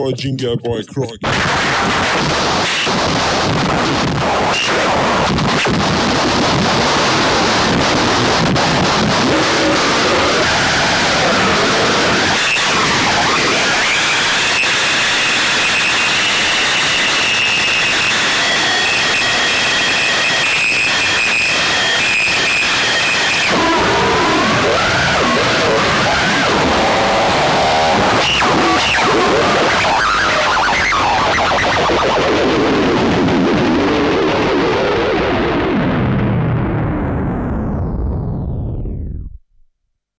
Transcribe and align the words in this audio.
By 0.00 0.12
G, 0.12 0.32
by 0.32 0.80
Jingo, 0.80 1.29